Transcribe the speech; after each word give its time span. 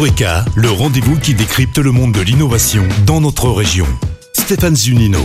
Eureka, 0.00 0.46
le 0.56 0.70
rendez-vous 0.70 1.18
qui 1.18 1.34
décrypte 1.34 1.76
le 1.76 1.92
monde 1.92 2.12
de 2.12 2.22
l'innovation 2.22 2.82
dans 3.04 3.20
notre 3.20 3.50
région. 3.50 3.84
Stéphane 4.32 4.74
Zunino. 4.74 5.18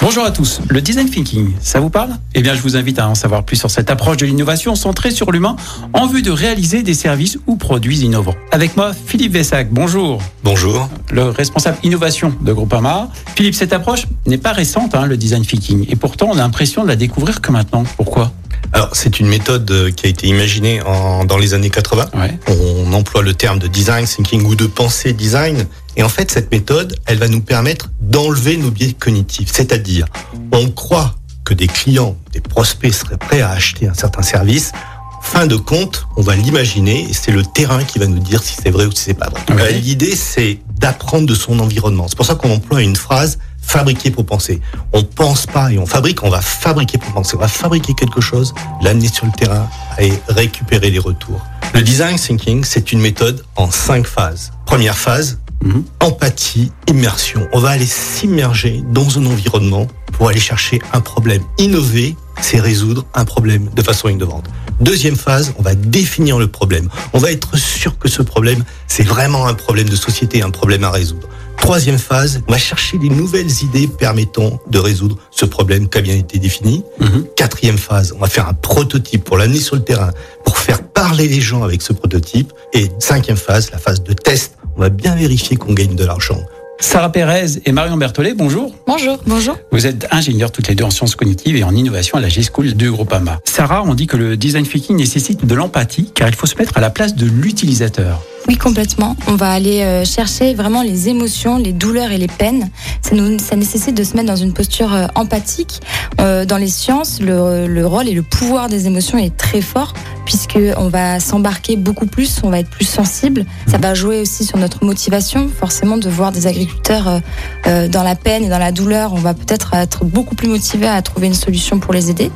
Bonjour 0.00 0.24
à 0.24 0.30
tous. 0.30 0.62
Le 0.68 0.80
design 0.80 1.10
thinking, 1.10 1.50
ça 1.60 1.80
vous 1.80 1.90
parle? 1.90 2.16
Eh 2.34 2.40
bien, 2.40 2.54
je 2.54 2.62
vous 2.62 2.76
invite 2.76 2.98
à 2.98 3.06
en 3.06 3.14
savoir 3.14 3.44
plus 3.44 3.56
sur 3.56 3.70
cette 3.70 3.90
approche 3.90 4.16
de 4.16 4.24
l'innovation 4.24 4.74
centrée 4.74 5.10
sur 5.10 5.30
l'humain 5.32 5.56
en 5.92 6.06
vue 6.06 6.22
de 6.22 6.30
réaliser 6.30 6.82
des 6.82 6.94
services 6.94 7.36
ou 7.46 7.56
produits 7.56 7.98
innovants. 7.98 8.36
Avec 8.52 8.74
moi, 8.74 8.92
Philippe 8.94 9.32
Vessac. 9.32 9.68
Bonjour. 9.70 10.22
Bonjour. 10.42 10.88
Le 11.10 11.24
responsable 11.24 11.76
innovation 11.82 12.34
de 12.40 12.54
Groupama. 12.54 13.10
Philippe, 13.36 13.54
cette 13.54 13.74
approche 13.74 14.06
n'est 14.26 14.38
pas 14.38 14.52
récente, 14.52 14.94
hein, 14.94 15.04
le 15.04 15.18
design 15.18 15.44
thinking, 15.44 15.84
et 15.90 15.96
pourtant 15.96 16.30
on 16.30 16.34
a 16.34 16.36
l'impression 16.38 16.84
de 16.84 16.88
la 16.88 16.96
découvrir 16.96 17.42
que 17.42 17.52
maintenant. 17.52 17.84
Pourquoi? 17.98 18.32
Alors, 18.74 18.88
c'est 18.92 19.20
une 19.20 19.28
méthode 19.28 19.70
euh, 19.70 19.92
qui 19.92 20.06
a 20.06 20.08
été 20.08 20.26
imaginée 20.26 20.82
en, 20.82 21.24
dans 21.24 21.38
les 21.38 21.54
années 21.54 21.70
80. 21.70 22.06
Ouais. 22.12 22.36
On 22.48 22.92
emploie 22.92 23.22
le 23.22 23.32
terme 23.32 23.60
de 23.60 23.68
design 23.68 24.04
thinking 24.04 24.44
ou 24.44 24.56
de 24.56 24.66
pensée 24.66 25.12
design. 25.12 25.66
Et 25.96 26.02
en 26.02 26.08
fait, 26.08 26.32
cette 26.32 26.50
méthode, 26.50 26.96
elle 27.06 27.18
va 27.18 27.28
nous 27.28 27.40
permettre 27.40 27.90
d'enlever 28.00 28.56
nos 28.56 28.72
biais 28.72 28.92
cognitifs. 28.92 29.50
C'est-à-dire, 29.52 30.06
on 30.50 30.70
croit 30.70 31.14
que 31.44 31.54
des 31.54 31.68
clients, 31.68 32.16
des 32.32 32.40
prospects 32.40 32.92
seraient 32.92 33.16
prêts 33.16 33.42
à 33.42 33.50
acheter 33.50 33.86
un 33.86 33.94
certain 33.94 34.22
service. 34.22 34.72
Fin 35.22 35.46
de 35.46 35.56
compte, 35.56 36.06
on 36.16 36.22
va 36.22 36.34
l'imaginer 36.34 37.06
et 37.08 37.12
c'est 37.12 37.30
le 37.30 37.44
terrain 37.44 37.84
qui 37.84 38.00
va 38.00 38.08
nous 38.08 38.18
dire 38.18 38.42
si 38.42 38.56
c'est 38.60 38.70
vrai 38.70 38.86
ou 38.86 38.90
si 38.90 39.04
c'est 39.04 39.14
pas 39.14 39.30
vrai. 39.48 39.72
L'idée, 39.74 40.16
c'est 40.16 40.58
d'apprendre 40.80 41.26
de 41.28 41.34
son 41.34 41.60
environnement. 41.60 42.08
C'est 42.08 42.16
pour 42.16 42.26
ça 42.26 42.34
qu'on 42.34 42.50
emploie 42.50 42.82
une 42.82 42.96
phrase 42.96 43.38
fabriquer 43.66 44.10
pour 44.10 44.26
penser. 44.26 44.60
On 44.92 45.02
pense 45.02 45.46
pas 45.46 45.70
et 45.72 45.78
on 45.78 45.86
fabrique, 45.86 46.22
on 46.22 46.30
va 46.30 46.40
fabriquer 46.40 46.98
pour 46.98 47.12
penser. 47.12 47.36
On 47.36 47.40
va 47.40 47.48
fabriquer 47.48 47.94
quelque 47.94 48.20
chose, 48.20 48.54
l'amener 48.82 49.08
sur 49.08 49.26
le 49.26 49.32
terrain 49.32 49.68
et 49.98 50.12
récupérer 50.28 50.90
les 50.90 50.98
retours. 50.98 51.40
Le 51.74 51.82
design 51.82 52.16
thinking, 52.16 52.64
c'est 52.64 52.92
une 52.92 53.00
méthode 53.00 53.44
en 53.56 53.70
cinq 53.70 54.06
phases. 54.06 54.52
Première 54.66 54.96
phase, 54.96 55.38
Mhm. 55.62 55.84
empathie, 56.00 56.70
immersion. 56.88 57.48
On 57.52 57.58
va 57.58 57.70
aller 57.70 57.86
s'immerger 57.86 58.82
dans 58.92 59.18
un 59.18 59.24
environnement 59.26 59.86
pour 60.12 60.28
aller 60.28 60.40
chercher 60.40 60.78
un 60.92 61.00
problème. 61.00 61.42
Innover, 61.58 62.16
c'est 62.40 62.60
résoudre 62.60 63.06
un 63.14 63.24
problème 63.24 63.70
de 63.74 63.82
façon 63.82 64.08
innovante. 64.08 64.44
Deuxième 64.80 65.16
phase, 65.16 65.54
on 65.58 65.62
va 65.62 65.74
définir 65.74 66.38
le 66.38 66.48
problème. 66.48 66.88
On 67.14 67.18
va 67.18 67.30
être 67.32 67.56
sûr 67.56 67.96
que 67.98 68.08
ce 68.08 68.22
problème, 68.22 68.64
c'est 68.96 69.02
vraiment 69.02 69.48
un 69.48 69.54
problème 69.54 69.88
de 69.88 69.96
société, 69.96 70.40
un 70.42 70.50
problème 70.50 70.84
à 70.84 70.90
résoudre. 70.92 71.28
Troisième 71.56 71.98
phase, 71.98 72.40
on 72.46 72.52
va 72.52 72.58
chercher 72.58 72.96
les 72.98 73.08
nouvelles 73.08 73.50
idées 73.62 73.88
permettant 73.88 74.60
de 74.70 74.78
résoudre 74.78 75.16
ce 75.32 75.44
problème 75.44 75.88
qui 75.88 75.98
a 75.98 76.00
bien 76.00 76.14
été 76.14 76.38
défini. 76.38 76.84
Mhm. 77.00 77.26
Quatrième 77.34 77.76
phase, 77.76 78.14
on 78.14 78.20
va 78.20 78.28
faire 78.28 78.48
un 78.48 78.54
prototype 78.54 79.24
pour 79.24 79.36
l'amener 79.36 79.58
sur 79.58 79.74
le 79.74 79.82
terrain, 79.82 80.12
pour 80.44 80.58
faire 80.58 80.80
parler 80.80 81.26
les 81.26 81.40
gens 81.40 81.64
avec 81.64 81.82
ce 81.82 81.92
prototype. 81.92 82.52
Et 82.72 82.88
cinquième 83.00 83.36
phase, 83.36 83.72
la 83.72 83.78
phase 83.78 84.00
de 84.04 84.12
test, 84.12 84.58
on 84.76 84.80
va 84.82 84.90
bien 84.90 85.16
vérifier 85.16 85.56
qu'on 85.56 85.72
gagne 85.72 85.96
de 85.96 86.04
l'argent. 86.04 86.38
Sarah 86.78 87.10
Pérez 87.10 87.46
et 87.64 87.72
Marion 87.72 87.96
Berthollet, 87.96 88.34
bonjour. 88.34 88.72
Bonjour. 88.86 89.18
Bonjour. 89.26 89.56
Vous 89.72 89.88
êtes 89.88 90.06
ingénieurs 90.12 90.52
toutes 90.52 90.68
les 90.68 90.76
deux 90.76 90.84
en 90.84 90.90
sciences 90.90 91.16
cognitives 91.16 91.56
et 91.56 91.64
en 91.64 91.74
innovation 91.74 92.16
à 92.16 92.20
la 92.20 92.28
G-School 92.28 92.74
de 92.74 92.90
Groupama. 92.90 93.40
Sarah, 93.44 93.82
on 93.84 93.94
dit 93.94 94.06
que 94.06 94.16
le 94.16 94.36
design 94.36 94.64
thinking 94.64 94.96
nécessite 94.96 95.44
de 95.44 95.54
l'empathie 95.56 96.12
car 96.14 96.28
il 96.28 96.34
faut 96.36 96.46
se 96.46 96.54
mettre 96.56 96.76
à 96.76 96.80
la 96.80 96.90
place 96.90 97.16
de 97.16 97.26
l'utilisateur. 97.26 98.22
Oui, 98.46 98.56
complètement. 98.58 99.16
On 99.26 99.36
va 99.36 99.50
aller 99.50 99.80
euh, 99.80 100.04
chercher 100.04 100.52
vraiment 100.54 100.82
les 100.82 101.08
émotions, 101.08 101.56
les 101.56 101.72
douleurs 101.72 102.12
et 102.12 102.18
les 102.18 102.26
peines. 102.26 102.68
Ça, 103.00 103.14
nous, 103.14 103.38
ça 103.38 103.56
nécessite 103.56 103.96
de 103.96 104.04
se 104.04 104.14
mettre 104.16 104.28
dans 104.28 104.36
une 104.36 104.52
posture 104.52 104.92
euh, 104.92 105.06
empathique. 105.14 105.80
Euh, 106.20 106.44
dans 106.44 106.58
les 106.58 106.68
sciences, 106.68 107.20
le, 107.20 107.66
le 107.66 107.86
rôle 107.86 108.06
et 108.06 108.12
le 108.12 108.22
pouvoir 108.22 108.68
des 108.68 108.86
émotions 108.86 109.16
est 109.16 109.34
très 109.36 109.62
fort 109.62 109.94
puisque 110.24 110.58
on 110.76 110.88
va 110.88 111.20
s'embarquer 111.20 111.76
beaucoup 111.76 112.06
plus, 112.06 112.40
on 112.42 112.50
va 112.50 112.60
être 112.60 112.70
plus 112.70 112.84
sensible. 112.84 113.44
Ça 113.66 113.78
va 113.78 113.94
jouer 113.94 114.20
aussi 114.20 114.44
sur 114.44 114.58
notre 114.58 114.84
motivation. 114.84 115.48
Forcément, 115.48 115.96
de 115.96 116.08
voir 116.08 116.32
des 116.32 116.46
agriculteurs 116.46 117.08
euh, 117.08 117.18
euh, 117.66 117.88
dans 117.88 118.02
la 118.02 118.14
peine 118.14 118.44
et 118.44 118.48
dans 118.48 118.58
la 118.58 118.72
douleur, 118.72 119.12
on 119.12 119.18
va 119.18 119.34
peut-être 119.34 119.74
être 119.74 120.04
beaucoup 120.04 120.34
plus 120.34 120.48
motivé 120.48 120.86
à 120.86 121.00
trouver 121.02 121.26
une 121.26 121.34
solution 121.34 121.78
pour 121.78 121.92
les 121.92 122.10
aider. 122.10 122.30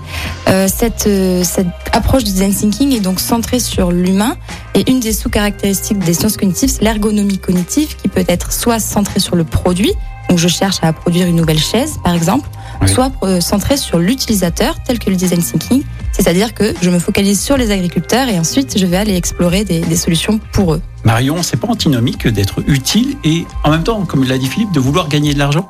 Euh, 0.48 0.68
cette, 0.68 1.08
cette 1.44 1.66
approche 1.92 2.24
du 2.24 2.32
design 2.32 2.54
thinking 2.54 2.94
est 2.94 3.00
donc 3.00 3.20
centrée 3.20 3.60
sur 3.60 3.90
l'humain 3.90 4.36
et 4.74 4.90
une 4.90 5.00
des 5.00 5.12
sous-caractéristiques 5.12 5.98
des 5.98 6.14
sciences 6.14 6.36
cognitives, 6.36 6.70
c'est 6.70 6.82
l'ergonomie 6.82 7.38
cognitive 7.38 7.96
qui 7.96 8.08
peut 8.08 8.24
être 8.28 8.52
soit 8.52 8.78
centrée 8.78 9.20
sur 9.20 9.34
le 9.36 9.44
produit, 9.44 9.92
donc 10.28 10.38
je 10.38 10.48
cherche 10.48 10.76
à 10.82 10.92
produire 10.92 11.26
une 11.26 11.36
nouvelle 11.36 11.58
chaise 11.58 11.94
par 12.04 12.14
exemple, 12.14 12.48
Oui. 12.82 12.88
soit 12.88 13.10
centrée 13.40 13.76
sur 13.76 13.98
l'utilisateur 13.98 14.76
tel 14.84 14.98
que 14.98 15.10
le 15.10 15.16
design 15.16 15.42
thinking, 15.42 15.82
c'est-à-dire 16.18 16.54
que 16.54 16.74
je 16.82 16.90
me 16.90 16.98
focalise 16.98 17.40
sur 17.40 17.56
les 17.56 17.70
agriculteurs 17.70 18.28
et 18.28 18.38
ensuite 18.38 18.78
je 18.78 18.86
vais 18.86 18.96
aller 18.96 19.14
explorer 19.16 19.64
des, 19.64 19.80
des 19.80 19.96
solutions 19.96 20.40
pour 20.52 20.74
eux. 20.74 20.82
Marion, 21.04 21.42
c'est 21.42 21.56
pas 21.56 21.68
antinomique 21.68 22.26
d'être 22.26 22.62
utile 22.66 23.16
et 23.24 23.44
en 23.64 23.70
même 23.70 23.84
temps, 23.84 24.04
comme 24.04 24.24
l'a 24.24 24.38
dit 24.38 24.48
Philippe, 24.48 24.72
de 24.72 24.80
vouloir 24.80 25.08
gagner 25.08 25.32
de 25.34 25.38
l'argent? 25.38 25.68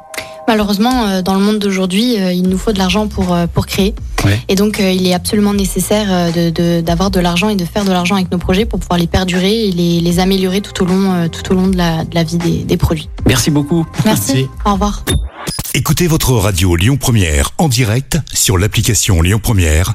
Malheureusement, 0.49 1.05
euh, 1.05 1.21
dans 1.21 1.35
le 1.35 1.41
monde 1.41 1.59
d'aujourd'hui, 1.59 2.19
euh, 2.19 2.33
il 2.33 2.49
nous 2.49 2.57
faut 2.57 2.73
de 2.73 2.79
l'argent 2.79 3.07
pour, 3.07 3.35
euh, 3.35 3.47
pour 3.47 3.67
créer. 3.67 3.95
Ouais. 4.25 4.41
Et 4.49 4.55
donc, 4.55 4.79
il 4.81 5.07
est 5.07 5.13
absolument 5.13 5.53
nécessaire 5.53 6.07
euh, 6.11 6.31
de- 6.33 6.49
de- 6.49 6.81
d'avoir 6.81 7.11
de, 7.11 7.21
l'argent 7.21 7.51
et 7.51 7.55
de 7.55 7.67
faire 7.67 7.85
de 7.85 7.91
l'argent 7.93 8.15
avec 8.15 8.33
nos 8.33 8.39
projets 8.39 8.65
pour 8.65 8.81
pouvoir 8.81 8.99
les 8.99 9.07
perdurer 9.07 9.67
et 9.69 9.73
les, 9.73 10.01
les 10.01 10.19
améliorer 10.21 10.63
tout 10.63 10.83
au 10.83 10.87
long, 10.87 11.29
tout 11.29 11.53
au 11.53 11.55
long 11.55 11.67
de, 11.69 11.77
la, 11.77 12.05
de 12.07 12.15
la 12.15 12.25
vie 12.25 12.39
des, 12.39 12.65
des 12.65 12.77
produits. 12.79 13.11
Merci 13.27 13.51
beaucoup. 13.51 13.85
Merci. 14.07 14.47
Au 14.65 14.73
revoir. 14.73 15.05
Écoutez 15.75 16.07
votre 16.07 16.33
radio 16.33 16.77
Lyon 16.77 16.97
Première 16.97 17.51
en 17.59 17.69
direct 17.69 18.19
sur 18.33 18.57
l'application 18.57 19.21
Lyon 19.21 19.41
Première, 19.43 19.95